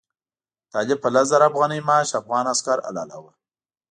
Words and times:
طالب 0.73 0.97
په 1.01 1.09
لس 1.13 1.25
زره 1.33 1.45
افغانۍ 1.51 1.79
معاش 1.87 2.09
افغان 2.21 2.45
عسکر 2.53 2.77
حلالاوه. 2.87 3.31